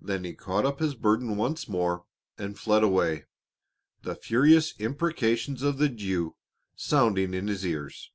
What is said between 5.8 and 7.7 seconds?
Jew sounding in his